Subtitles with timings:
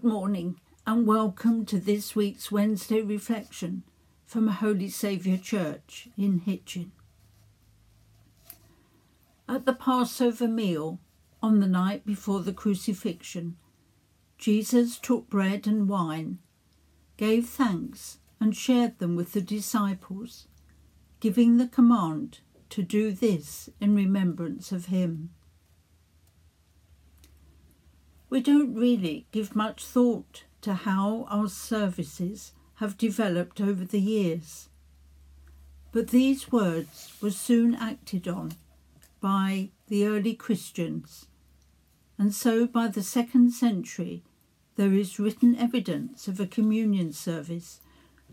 [0.00, 3.82] Good morning and welcome to this week's Wednesday reflection
[4.24, 6.92] from Holy Saviour Church in Hitchin.
[9.46, 11.00] At the Passover meal,
[11.42, 13.56] on the night before the crucifixion,
[14.38, 16.38] Jesus took bread and wine,
[17.18, 20.46] gave thanks, and shared them with the disciples,
[21.20, 22.38] giving the command
[22.70, 25.28] to do this in remembrance of him.
[28.30, 34.68] We don't really give much thought to how our services have developed over the years.
[35.90, 38.52] But these words were soon acted on
[39.20, 41.26] by the early Christians,
[42.16, 44.22] and so by the second century
[44.76, 47.80] there is written evidence of a communion service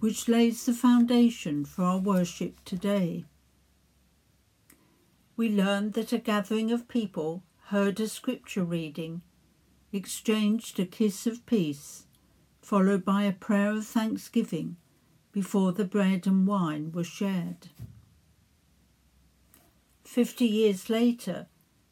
[0.00, 3.24] which lays the foundation for our worship today.
[5.34, 9.22] We learn that a gathering of people heard a scripture reading
[9.92, 12.04] exchanged a kiss of peace,
[12.60, 14.76] followed by a prayer of thanksgiving
[15.32, 17.68] before the bread and wine were shared.
[20.04, 21.46] Fifty years later,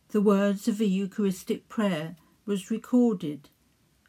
[0.08, 3.48] the words of a Eucharistic prayer was recorded,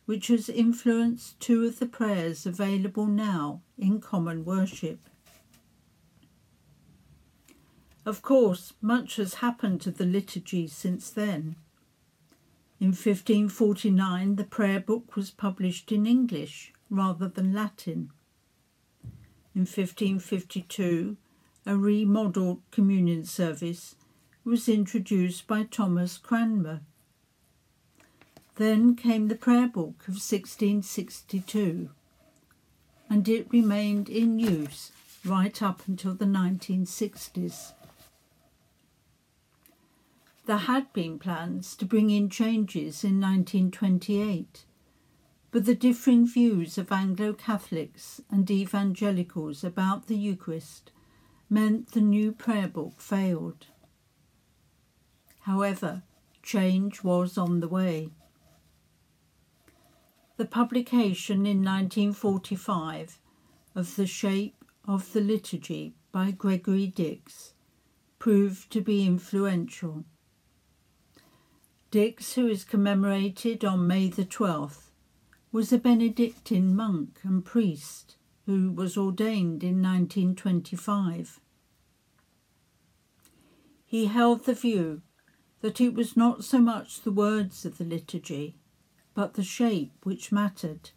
[0.06, 5.10] which has influenced two of the prayers available now in common worship.
[8.06, 11.58] Of course, much has happened to the liturgy since then.
[12.80, 18.12] In 1549, the prayer book was published in English rather than Latin.
[19.56, 21.18] In 1552,
[21.66, 23.96] a remodelled communion service
[24.44, 26.82] was introduced by Thomas Cranmer.
[28.58, 31.90] Then came the prayer book of 1662,
[33.10, 34.92] and it remained in use
[35.26, 37.74] right up until the 1960s.
[40.48, 44.64] There had been plans to bring in changes in 1928,
[45.52, 50.92] but the differing views of Anglo Catholics and evangelicals about the Eucharist
[51.50, 53.68] meant the new prayer book failed.
[55.42, 56.04] However,
[56.42, 58.12] change was on the way.
[60.38, 63.20] The publication in 1945
[63.76, 67.54] of The Shape of the Liturgy by Gregory Dix
[68.18, 70.06] proved to be influential.
[71.90, 74.90] Dix, who is commemorated on May the 12th,
[75.54, 81.40] was a Benedictine monk and priest who was ordained in 1925.
[83.86, 85.02] He held the view
[85.62, 88.56] that it was not so much the words of the liturgy,
[89.14, 90.92] but the shape which mattered,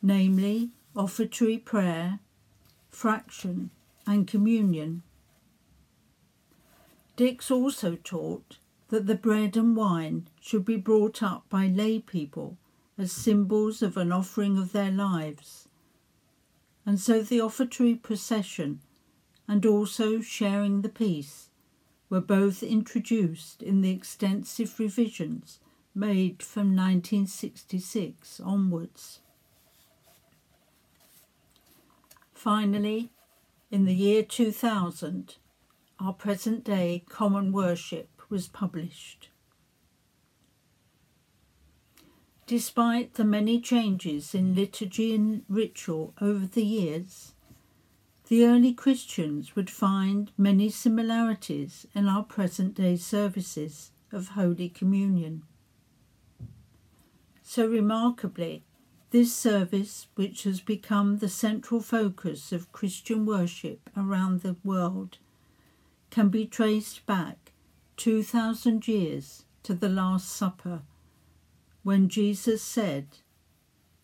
[0.00, 2.20] namely offertory prayer,
[2.88, 3.70] fraction,
[4.06, 5.02] and communion.
[7.16, 8.56] Dix also taught
[8.92, 12.58] that the bread and wine should be brought up by lay people
[12.98, 15.66] as symbols of an offering of their lives.
[16.84, 18.80] And so the offertory procession
[19.48, 21.48] and also sharing the peace
[22.10, 25.58] were both introduced in the extensive revisions
[25.94, 29.20] made from 1966 onwards.
[32.34, 33.08] Finally,
[33.70, 35.36] in the year 2000,
[35.98, 39.28] our present day common worship was published.
[42.46, 47.34] Despite the many changes in liturgy and ritual over the years,
[48.28, 55.42] the early Christians would find many similarities in our present day services of Holy Communion.
[57.42, 58.64] So remarkably,
[59.10, 65.18] this service, which has become the central focus of Christian worship around the world,
[66.08, 67.41] can be traced back
[67.96, 70.82] 2,000 years to the Last Supper,
[71.82, 73.18] when Jesus said,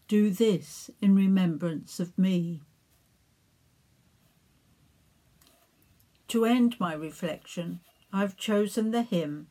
[0.06, 2.60] Do this in remembrance of me.
[6.28, 7.80] To end my reflection,
[8.12, 9.48] I've chosen the hymn,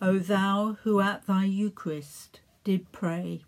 [0.00, 3.44] O thou who at thy Eucharist did pray.